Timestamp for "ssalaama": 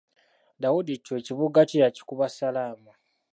2.29-2.91